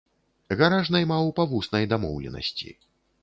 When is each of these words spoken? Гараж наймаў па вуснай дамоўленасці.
Гараж 0.61 0.87
наймаў 0.95 1.29
па 1.39 1.45
вуснай 1.53 1.85
дамоўленасці. 1.93 2.69